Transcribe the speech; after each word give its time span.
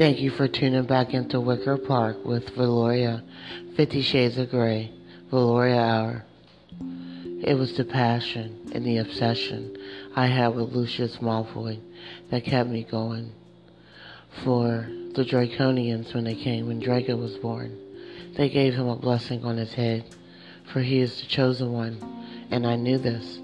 Thank 0.00 0.20
you 0.20 0.30
for 0.30 0.48
tuning 0.48 0.84
back 0.84 1.12
into 1.12 1.38
Wicker 1.42 1.76
Park 1.76 2.24
with 2.24 2.54
Valoria, 2.54 3.22
Fifty 3.76 4.00
Shades 4.00 4.38
of 4.38 4.50
Grey, 4.50 4.90
Valoria 5.30 5.76
Hour. 5.76 6.24
It 7.42 7.58
was 7.58 7.76
the 7.76 7.84
passion 7.84 8.70
and 8.72 8.82
the 8.82 8.96
obsession 8.96 9.76
I 10.16 10.28
had 10.28 10.54
with 10.54 10.72
Lucius 10.72 11.18
Malfoy 11.18 11.80
that 12.30 12.44
kept 12.44 12.70
me 12.70 12.82
going. 12.82 13.34
For 14.42 14.88
the 15.12 15.22
Draconians, 15.22 16.14
when 16.14 16.24
they 16.24 16.34
came, 16.34 16.68
when 16.68 16.80
Draco 16.80 17.16
was 17.16 17.36
born, 17.36 17.78
they 18.38 18.48
gave 18.48 18.72
him 18.72 18.88
a 18.88 18.96
blessing 18.96 19.44
on 19.44 19.58
his 19.58 19.74
head, 19.74 20.06
for 20.72 20.80
he 20.80 21.00
is 21.00 21.20
the 21.20 21.26
chosen 21.26 21.74
one, 21.74 21.98
and 22.50 22.66
I 22.66 22.76
knew 22.76 22.96
this. 22.96 23.38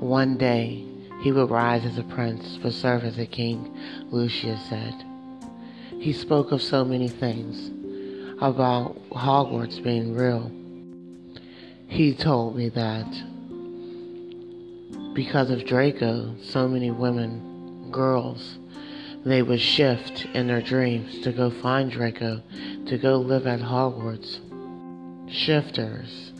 One 0.00 0.38
day 0.38 0.84
he 1.22 1.30
would 1.30 1.50
rise 1.50 1.84
as 1.84 1.98
a 1.98 2.02
prince, 2.02 2.58
but 2.60 2.72
serve 2.72 3.04
as 3.04 3.16
a 3.16 3.26
king, 3.26 3.78
Lucius 4.10 4.68
said. 4.68 5.07
He 5.98 6.12
spoke 6.12 6.52
of 6.52 6.62
so 6.62 6.84
many 6.84 7.08
things 7.08 7.70
about 8.40 8.96
Hogwarts 9.10 9.82
being 9.82 10.14
real. 10.14 10.52
He 11.88 12.14
told 12.14 12.56
me 12.56 12.68
that 12.68 13.06
because 15.12 15.50
of 15.50 15.64
Draco, 15.64 16.36
so 16.40 16.68
many 16.68 16.92
women, 16.92 17.90
girls, 17.90 18.58
they 19.24 19.42
would 19.42 19.60
shift 19.60 20.26
in 20.34 20.46
their 20.46 20.62
dreams 20.62 21.18
to 21.22 21.32
go 21.32 21.50
find 21.50 21.90
Draco, 21.90 22.42
to 22.86 22.98
go 22.98 23.16
live 23.16 23.48
at 23.48 23.58
Hogwarts. 23.58 24.38
Shifters. 25.28 26.32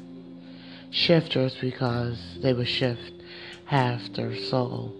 Shifters 0.90 1.56
because 1.60 2.38
they 2.40 2.52
would 2.52 2.68
shift 2.68 3.12
half 3.64 4.12
their 4.12 4.36
soul. 4.36 4.94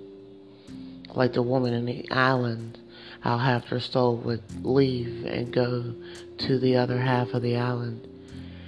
Like 1.15 1.33
the 1.35 1.43
woman 1.43 1.73
in 1.73 1.87
the 1.87 2.11
island, 2.11 2.79
how 3.21 3.39
half 3.39 3.71
their 3.71 3.81
soul 3.81 4.17
would 4.17 4.43
leave 4.65 5.25
and 5.25 5.53
go 5.53 5.95
to 6.39 6.59
the 6.59 6.77
other 6.77 6.99
half 6.99 7.35
of 7.35 7.43
the 7.43 7.57
island. 7.57 8.07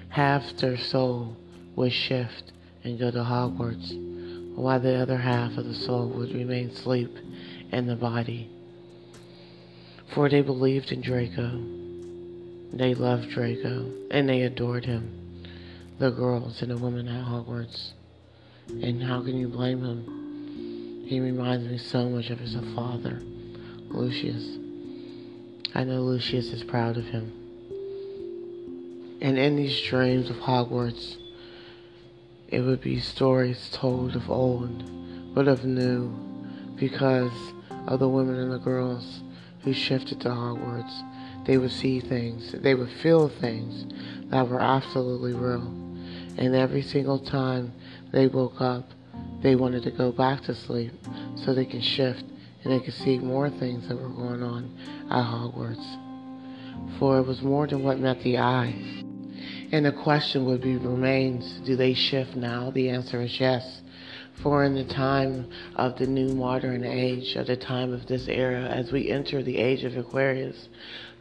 Half 0.09 0.57
their 0.57 0.77
soul 0.77 1.37
would 1.77 1.93
shift 1.93 2.53
and 2.83 2.99
go 2.99 3.11
to 3.11 3.23
Hogwarts, 3.23 3.93
while 4.57 4.81
the 4.81 4.97
other 4.97 5.19
half 5.19 5.57
of 5.57 5.67
the 5.67 5.75
soul 5.75 6.09
would 6.09 6.33
remain 6.33 6.71
asleep 6.71 7.17
in 7.71 7.87
the 7.87 7.97
body. 7.97 8.51
For 10.15 10.29
they 10.29 10.43
believed 10.43 10.91
in 10.91 11.01
Draco. 11.01 11.63
They 12.73 12.95
loved 12.95 13.31
Draco, 13.31 13.93
and 14.11 14.29
they 14.29 14.43
adored 14.43 14.85
him. 14.85 15.17
The 15.99 16.11
girls 16.11 16.63
and 16.63 16.71
the 16.71 16.79
women 16.79 17.07
at 17.09 17.25
Hogwarts. 17.25 17.93
And 18.69 19.03
how 19.03 19.23
can 19.23 19.37
you 19.39 19.49
blame 19.49 19.85
him? 19.85 21.05
He 21.07 21.21
reminds 21.21 21.69
me 21.69 21.79
so 21.79 22.09
much 22.09 22.31
of 22.31 22.39
his 22.39 22.57
father, 22.75 23.21
Lucius. 23.91 24.57
I 25.75 25.85
know 25.85 26.03
Lucius 26.03 26.53
is 26.53 26.63
proud 26.63 26.97
of 26.97 27.07
him. 27.07 27.33
And 29.21 29.37
in 29.37 29.57
these 29.57 29.81
dreams 29.83 30.31
of 30.31 30.37
Hogwarts, 30.37 31.17
it 32.49 32.61
would 32.61 32.81
be 32.81 33.01
stories 33.01 33.69
told 33.73 34.17
of 34.17 34.31
old, 34.31 35.35
but 35.35 35.49
of 35.49 35.65
new, 35.65 36.13
because 36.77 37.33
of 37.87 38.01
the 38.01 38.09
women 38.09 38.37
and 38.37 38.53
the 38.53 38.59
girls 38.59 39.23
who 39.63 39.73
shifted 39.73 40.21
to 40.21 40.29
Hogwarts. 40.29 41.47
They 41.47 41.59
would 41.59 41.73
see 41.73 42.01
things, 42.01 42.53
they 42.53 42.75
would 42.75 42.91
feel 42.91 43.29
things 43.29 43.93
that 44.31 44.49
were 44.49 44.61
absolutely 44.61 45.33
real. 45.33 45.67
And 46.39 46.55
every 46.55 46.83
single 46.83 47.19
time 47.19 47.73
they 48.13 48.29
woke 48.29 48.61
up, 48.61 48.91
they 49.43 49.57
wanted 49.57 49.83
to 49.83 49.91
go 49.91 50.13
back 50.13 50.43
to 50.45 50.55
sleep 50.55 50.93
so 51.35 51.53
they 51.53 51.65
can 51.65 51.81
shift 51.81 52.25
and 52.63 52.73
they 52.73 52.81
could 52.81 52.95
see 52.95 53.19
more 53.19 53.49
things 53.49 53.89
that 53.89 53.97
were 53.97 54.09
going 54.09 54.43
on 54.43 54.77
at 55.11 55.25
Hogwarts. 55.25 56.99
For 56.99 57.19
it 57.19 57.27
was 57.27 57.43
more 57.43 57.67
than 57.67 57.83
what 57.83 57.99
met 57.99 58.23
the 58.23 58.39
eye. 58.39 58.75
And 59.73 59.87
the 59.87 59.93
question 59.93 60.45
would 60.47 60.61
be 60.61 60.77
remains, 60.77 61.61
do 61.65 61.77
they 61.77 61.95
shift 61.95 62.37
now? 62.37 62.71
The 62.71 62.91
answer 62.91 63.23
is 63.23 63.39
yes. 63.39 63.83
For 64.43 64.65
in 64.65 64.75
the 64.75 64.85
time 64.85 65.51
of 65.77 65.99
the 65.99 66.07
new 66.07 66.35
modern 66.35 66.85
age, 66.85 67.37
at 67.37 67.47
the 67.47 67.57
time 67.57 67.93
of 67.93 68.07
this 68.07 68.27
era, 68.27 68.63
as 68.63 68.91
we 68.91 69.11
enter 69.11 69.43
the 69.43 69.59
age 69.59 69.85
of 69.85 69.97
Aquarius, 69.97 70.69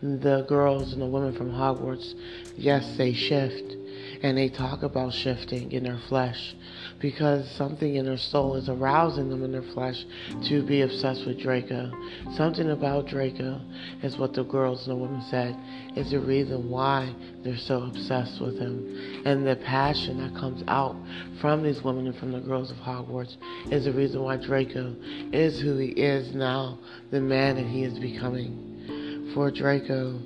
the 0.02 0.46
girls 0.48 0.94
and 0.94 1.02
the 1.02 1.06
women 1.06 1.34
from 1.34 1.52
Hogwarts, 1.52 2.16
yes, 2.58 2.96
they 2.98 3.14
shift 3.14 3.76
and 4.22 4.38
they 4.38 4.50
talk 4.50 4.84
about 4.84 5.14
shifting 5.14 5.72
in 5.72 5.84
their 5.84 6.00
flesh 6.10 6.56
because 7.00 7.50
something 7.52 7.96
in 7.96 8.06
their 8.06 8.18
soul 8.18 8.56
is 8.56 8.68
arousing 8.68 9.30
them 9.30 9.44
in 9.44 9.52
their 9.52 9.62
flesh 9.62 10.06
to 10.44 10.62
be 10.64 10.82
obsessed 10.82 11.26
with 11.26 11.40
Draco. 11.40 11.92
Something 12.36 12.70
about 12.72 13.08
Draco 13.08 13.62
is 14.04 14.18
what 14.18 14.34
the 14.34 14.44
girls 14.44 14.88
and 14.88 14.98
the 14.98 15.02
women 15.02 15.22
said 15.30 15.56
is 15.96 16.12
the 16.12 16.20
reason 16.20 16.70
why 16.70 17.14
they're 17.44 17.58
so 17.58 17.84
obsessed 17.84 18.42
with 18.42 18.60
him. 18.60 19.24
And 19.26 19.48
the 19.48 19.56
passion 19.56 20.18
that 20.18 20.40
comes 20.40 20.64
out 20.68 20.98
from 21.40 21.64
these 21.64 21.82
women 21.82 22.08
and 22.08 22.16
from 22.18 22.34
the 22.34 22.42
girls 22.42 22.72
of 22.72 22.78
Hogwarts 22.78 23.38
is 23.72 23.86
the 23.86 23.94
reason 23.94 24.22
why 24.22 24.36
Draco 24.36 24.96
is 25.32 25.62
who 25.62 25.78
he 25.78 25.90
is 25.90 26.36
now, 26.36 26.78
the 27.12 27.22
man 27.22 27.56
that 27.56 27.66
he 27.66 27.84
is 27.84 27.98
becoming. 27.98 29.32
For 29.34 29.52
Draco 29.52 30.20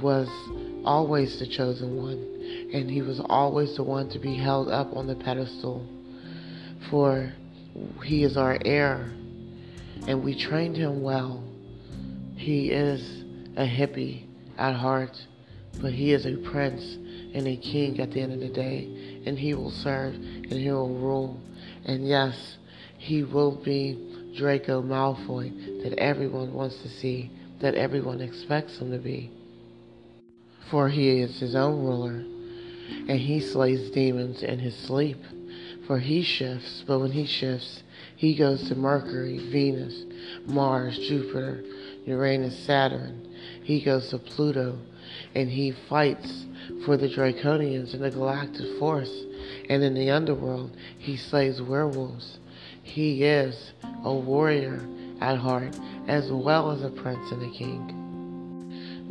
was 0.00 0.28
always 0.84 1.38
the 1.38 1.46
chosen 1.46 1.96
one 1.96 2.41
and 2.72 2.90
he 2.90 3.02
was 3.02 3.20
always 3.26 3.76
the 3.76 3.82
one 3.82 4.08
to 4.10 4.18
be 4.18 4.34
held 4.34 4.68
up 4.68 4.94
on 4.96 5.06
the 5.06 5.14
pedestal. 5.14 5.86
For 6.90 7.32
he 8.04 8.24
is 8.24 8.36
our 8.36 8.58
heir, 8.64 9.12
and 10.06 10.24
we 10.24 10.38
trained 10.38 10.76
him 10.76 11.02
well. 11.02 11.44
He 12.36 12.70
is 12.70 13.24
a 13.56 13.66
hippie 13.66 14.24
at 14.58 14.74
heart, 14.74 15.16
but 15.80 15.92
he 15.92 16.12
is 16.12 16.26
a 16.26 16.36
prince 16.50 16.82
and 17.34 17.46
a 17.46 17.56
king 17.56 18.00
at 18.00 18.10
the 18.12 18.20
end 18.20 18.32
of 18.32 18.40
the 18.40 18.48
day, 18.48 19.22
and 19.26 19.38
he 19.38 19.54
will 19.54 19.70
serve 19.70 20.14
and 20.14 20.52
he 20.52 20.70
will 20.70 20.94
rule. 20.94 21.40
And 21.84 22.06
yes, 22.06 22.56
he 22.98 23.22
will 23.22 23.62
be 23.62 24.34
Draco 24.36 24.82
Malfoy 24.82 25.82
that 25.82 25.98
everyone 25.98 26.52
wants 26.52 26.80
to 26.82 26.88
see, 26.88 27.30
that 27.60 27.74
everyone 27.74 28.20
expects 28.20 28.78
him 28.78 28.90
to 28.90 28.98
be. 28.98 29.30
For 30.70 30.88
he 30.88 31.20
is 31.20 31.38
his 31.38 31.54
own 31.54 31.84
ruler 31.84 32.24
and 33.08 33.18
he 33.18 33.40
slays 33.40 33.90
demons 33.90 34.42
in 34.42 34.58
his 34.58 34.76
sleep. 34.76 35.22
For 35.86 35.98
he 35.98 36.22
shifts, 36.22 36.84
but 36.86 37.00
when 37.00 37.12
he 37.12 37.26
shifts, 37.26 37.82
he 38.16 38.34
goes 38.34 38.68
to 38.68 38.74
Mercury, 38.74 39.38
Venus, 39.38 40.04
Mars, 40.46 40.96
Jupiter, 40.96 41.64
Uranus, 42.06 42.58
Saturn. 42.58 43.28
He 43.62 43.80
goes 43.80 44.08
to 44.10 44.18
Pluto, 44.18 44.78
and 45.34 45.50
he 45.50 45.72
fights 45.72 46.46
for 46.84 46.96
the 46.96 47.08
Draconians 47.08 47.94
and 47.94 48.02
the 48.02 48.10
Galactic 48.10 48.78
Force. 48.78 49.24
And 49.68 49.82
in 49.82 49.94
the 49.94 50.10
underworld, 50.10 50.76
he 50.98 51.16
slays 51.16 51.60
werewolves. 51.60 52.38
He 52.82 53.24
is 53.24 53.72
a 54.04 54.12
warrior 54.12 54.86
at 55.20 55.38
heart, 55.38 55.76
as 56.06 56.30
well 56.30 56.70
as 56.70 56.82
a 56.82 56.90
prince 56.90 57.30
and 57.32 57.42
a 57.42 57.56
king. 57.56 58.01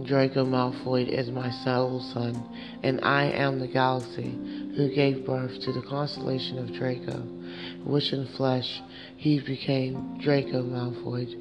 Draco 0.06 0.45
Malfoy 0.45 1.07
is 1.07 1.29
my 1.29 1.51
soul 1.63 2.00
son, 2.00 2.44
and 2.81 3.00
I 3.03 3.25
am 3.25 3.59
the 3.59 3.67
galaxy 3.67 4.31
who 4.75 4.89
gave 4.94 5.25
birth 5.25 5.59
to 5.62 5.73
the 5.73 5.81
constellation 5.81 6.57
of 6.57 6.73
Draco, 6.73 7.22
which 7.84 8.13
in 8.13 8.25
flesh 8.38 8.81
he 9.17 9.40
became 9.40 10.17
Draco 10.19 10.63
Malfoy, 10.63 11.34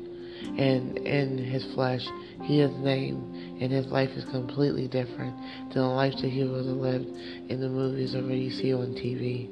and 0.59 0.99
in 0.99 1.38
his 1.38 1.65
flesh 1.75 2.06
he 2.43 2.60
is 2.60 2.70
named, 2.78 3.62
and 3.62 3.72
his 3.72 3.87
life 3.87 4.10
is 4.10 4.25
completely 4.26 4.88
different 4.88 5.37
than 5.72 5.82
the 5.82 5.88
life 5.88 6.15
that 6.20 6.31
he 6.31 6.44
would 6.44 6.66
have 6.66 6.76
lived 6.76 7.09
in 7.49 7.60
the 7.60 7.69
movies 7.69 8.15
or 8.15 8.20
you 8.20 8.50
see 8.50 8.75
on 8.75 8.94
TV. 8.94 9.49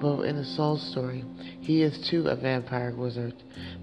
But 0.00 0.22
in 0.22 0.36
the 0.36 0.44
soul 0.44 0.76
story, 0.76 1.24
he 1.60 1.82
is 1.82 2.06
too 2.08 2.28
a 2.28 2.36
vampire 2.36 2.94
wizard, 2.94 3.34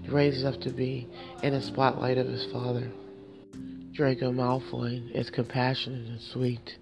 raised 0.08 0.44
up 0.44 0.60
to 0.60 0.70
be 0.70 1.08
in 1.42 1.54
the 1.54 1.62
spotlight 1.62 2.18
of 2.18 2.28
his 2.28 2.44
father. 2.52 2.90
Draco 3.94 4.32
Malfoy 4.32 5.08
is 5.14 5.30
compassionate 5.30 6.08
and 6.08 6.20
sweet, 6.20 6.78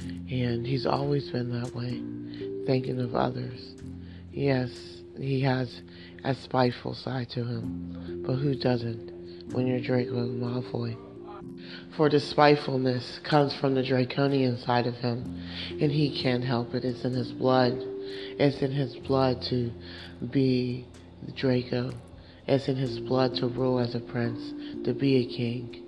and 0.00 0.66
he's 0.66 0.86
always 0.86 1.30
been 1.30 1.52
that 1.52 1.72
way, 1.72 2.02
thinking 2.66 3.00
of 3.00 3.14
others. 3.14 3.76
Yes, 4.32 4.70
he 5.16 5.40
has 5.42 5.82
a 6.24 6.34
spiteful 6.34 6.94
side 6.94 7.30
to 7.30 7.44
him, 7.44 8.24
but 8.26 8.34
who 8.34 8.56
doesn't 8.56 9.52
when 9.52 9.68
you're 9.68 9.78
Draco 9.78 10.26
Malfoy? 10.26 10.96
For 11.96 12.10
the 12.10 12.18
spitefulness 12.18 13.20
comes 13.22 13.54
from 13.54 13.76
the 13.76 13.84
draconian 13.84 14.58
side 14.58 14.88
of 14.88 14.96
him, 14.96 15.40
and 15.80 15.92
he 15.92 16.20
can't 16.20 16.42
help 16.42 16.74
it. 16.74 16.84
It's 16.84 17.04
in 17.04 17.12
his 17.12 17.30
blood. 17.30 17.74
It's 18.36 18.62
in 18.62 18.72
his 18.72 18.96
blood 18.96 19.42
to 19.42 19.70
be 20.28 20.88
Draco. 21.36 21.92
It's 22.48 22.66
in 22.66 22.74
his 22.74 22.98
blood 22.98 23.36
to 23.36 23.46
rule 23.46 23.78
as 23.78 23.94
a 23.94 24.00
prince, 24.00 24.54
to 24.84 24.92
be 24.92 25.18
a 25.18 25.24
king. 25.26 25.84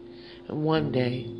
One 0.50 0.91
day, 0.91 1.31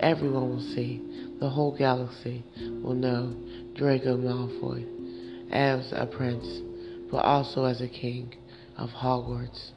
everyone 0.00 0.50
will 0.50 0.60
see, 0.60 1.00
the 1.40 1.48
whole 1.48 1.76
galaxy 1.76 2.44
will 2.82 2.94
know 2.94 3.34
Draco 3.74 4.16
Malfoy 4.18 4.84
as 5.50 5.90
a 5.92 6.04
prince, 6.06 6.60
but 7.10 7.24
also 7.24 7.64
as 7.64 7.80
a 7.80 7.88
king 7.88 8.34
of 8.76 8.90
Hogwarts. 8.90 9.70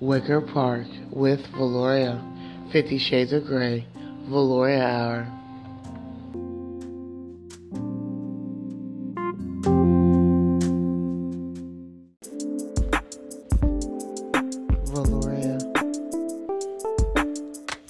Wicker 0.00 0.42
Park 0.42 0.86
with 1.10 1.40
Valoria. 1.52 2.20
Fifty 2.70 2.98
Shades 2.98 3.32
of 3.32 3.44
Grey. 3.44 3.86
Valoria 4.28 4.82
Hour. 4.82 5.41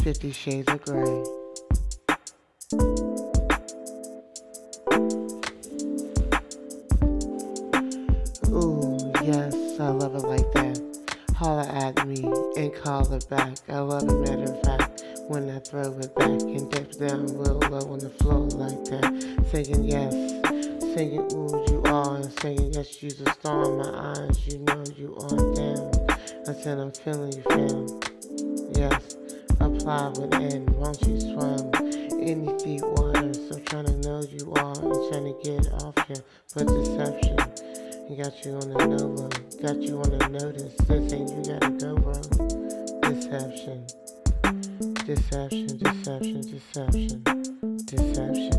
Fifty 0.02 0.32
Shades 0.32 0.66
of 0.66 0.82
Grey. 0.82 1.22
Ooh, 8.49 8.99
yes, 9.22 9.54
I 9.78 9.90
love 9.90 10.16
it 10.16 10.25
like 10.26 10.50
that. 10.54 10.81
Holler 11.37 11.62
at 11.62 12.04
me 12.04 12.25
and 12.56 12.75
call 12.82 13.12
it 13.12 13.28
back. 13.31 13.58
I 13.69 13.78
love 13.78 14.02
it, 14.02 14.28
matter 14.28 14.52
of 14.52 14.62
fact, 14.64 15.04
when 15.28 15.49
I 15.49 15.60
throw 15.60 15.96
it 15.96 16.12
back 16.16 16.28
and 16.28 16.69
dip 16.69 16.99
down 16.99 17.26
real 17.38 17.60
low 17.70 17.93
on 17.93 18.00
the 18.00 18.10
floor 18.10 18.49
like 18.58 18.84
that. 18.87 19.46
Singing 19.52 19.84
yes, 19.84 20.12
singing 20.94 21.28
ooh, 21.32 21.64
you 21.70 21.81
are, 21.84 22.16
and 22.16 22.40
singing 22.40 22.72
yes, 22.72 23.00
you's 23.04 23.20
a 23.20 23.32
star 23.34 23.70
in 23.70 23.78
my 23.78 24.16
eyes. 24.16 24.49
You 24.49 24.58
know 24.58 24.84
you 24.96 25.14
are 25.14 25.54
down. 25.54 25.93
I 26.49 26.52
said 26.60 26.78
I'm 26.81 26.90
feeling 26.90 27.32
you, 27.34 27.43
fam. 27.43 27.87
Yes, 28.75 29.16
apply 29.82 30.08
within. 30.11 30.64
Won't 30.76 31.00
you 31.02 31.19
swim 31.19 31.75
in 32.23 32.46
the 32.46 32.52
deep 32.62 32.82
waters? 32.82 33.50
I'm 33.50 33.64
trying 33.64 33.87
to 33.87 33.96
know 33.99 34.23
you 34.23 34.52
are 34.55 34.79
and 34.79 35.11
trying 35.11 35.26
to 35.26 35.34
get 35.43 35.73
off 35.82 35.96
here, 36.06 36.23
but 36.55 36.67
deception. 36.69 37.37
Got 38.17 38.44
you 38.44 38.52
on 38.52 38.69
the 38.69 38.76
no 38.87 39.29
got 39.62 39.76
you 39.82 39.99
on 39.99 40.11
the 40.19 40.29
notice. 40.29 40.75
This 40.87 41.12
ain't 41.12 41.31
you 41.31 41.43
gotta 41.50 41.70
go, 41.81 41.96
bro. 41.96 42.12
Deception, 43.11 43.87
deception, 45.06 45.79
deception, 45.79 46.40
deception, 46.43 47.23
deception. 47.87 48.58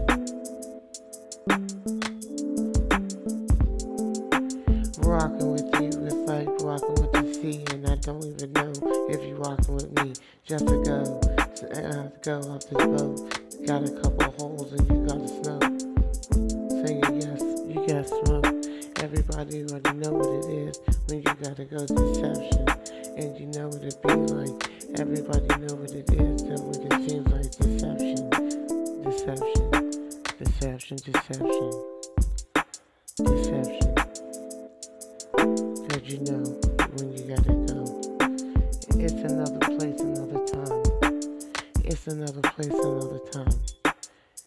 Rocking 5.04 5.52
with 5.54 5.70
you 5.80 5.90
is 6.04 6.14
like 6.28 6.50
rocking 6.62 6.96
with 6.96 7.12
the 7.14 7.34
sea, 7.34 7.64
don't 8.04 8.26
even 8.26 8.52
know 8.52 8.74
if 9.10 9.24
you 9.24 9.38
walking 9.38 9.76
with 9.76 9.90
me. 10.04 10.12
Just 10.46 10.68
to 10.68 10.84
go, 10.84 11.22
and 11.72 11.88
I 11.88 11.96
have 12.04 12.22
to, 12.22 12.30
go 12.30 12.38
off 12.52 12.68
this 12.68 12.86
boat. 12.86 13.40
Got 13.66 13.88
a 13.88 13.92
couple 14.02 14.32
holes 14.38 14.74
and 14.74 14.92
you 14.92 15.08
got 15.08 15.20
the 15.22 15.28
snow. 15.40 15.60
Singing 16.84 17.22
yes, 17.22 17.40
you 17.66 17.80
got 17.88 18.06
smoke. 18.26 18.52
Everybody 19.00 19.64
already 19.64 19.94
know 20.00 20.12
what 20.12 20.28
it 20.36 20.52
is 20.52 20.80
when 21.08 21.20
you 21.20 21.34
gotta 21.42 21.64
go 21.64 21.80
deception. 21.86 22.68
And 23.16 23.40
you 23.40 23.48
know 23.56 23.70
what 23.70 23.84
it 23.84 23.96
be 24.02 24.14
like. 24.36 24.52
Everybody 25.00 25.48
know 25.64 25.76
what 25.76 25.92
it 25.92 26.10
is 26.12 26.44
then 26.44 26.60
when 26.60 26.82
it 26.84 27.10
seems 27.10 27.28
like 27.32 27.52
deception. 27.56 28.30
Deception. 29.02 29.70
Deception, 30.40 30.98
deception. 30.98 31.72
Deception. 33.16 33.96
Cause 35.88 36.04
you 36.04 36.20
know 36.20 36.43
another 42.14 42.42
place, 42.42 42.70
another 42.70 43.20
time. 43.32 43.60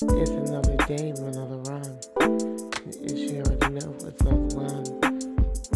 It's 0.00 0.30
another 0.30 0.76
day, 0.86 1.10
another 1.10 1.58
rhyme. 1.66 1.98
You 3.02 3.42
already 3.42 3.74
know 3.74 3.90
what's 3.98 4.22
on 4.22 4.48
the 4.48 4.54
line. 4.54 4.86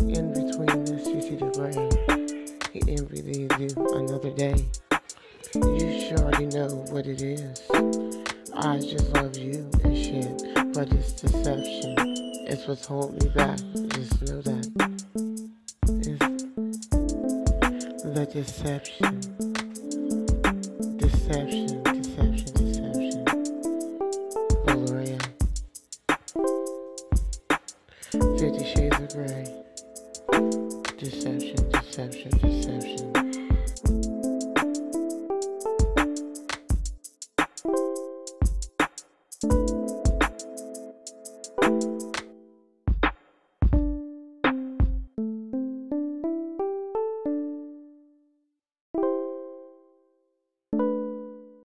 In 0.08 0.32
between 0.32 0.84
this, 0.84 1.08
you 1.08 1.20
see 1.20 1.34
the 1.34 1.50
gray. 1.50 1.74
You 2.72 2.82
envy 2.86 3.40
you 3.40 3.48
do 3.48 3.66
another 3.96 4.30
day. 4.30 4.64
You 5.52 6.00
sure 6.00 6.18
already 6.18 6.46
know 6.46 6.68
what 6.90 7.06
it 7.06 7.22
is. 7.22 7.60
I 8.54 8.78
just 8.78 9.10
love 9.10 9.36
you 9.36 9.68
and 9.82 9.96
shit, 9.96 10.72
but 10.72 10.92
it's 10.92 11.12
deception. 11.14 11.96
It's 12.46 12.68
what's 12.68 12.86
holding 12.86 13.18
me 13.18 13.34
back. 13.34 13.58
Just 13.58 14.22
know 14.22 14.40
that. 14.42 14.68
It's 15.88 16.18
the 18.04 18.26
deception. 18.32 19.49
Deception, 21.30 21.99